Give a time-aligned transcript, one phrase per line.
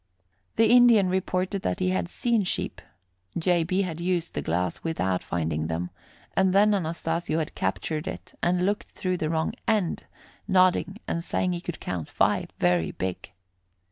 [0.55, 2.81] The Indian reported that he had seen sheep.
[3.37, 3.63] J.
[3.63, 3.83] B.
[3.83, 5.91] had used the glass without finding them,
[6.35, 10.05] and then Anastasio had captured it and looked through the wrong end,
[10.47, 13.29] nodding and saying he could count five, very big.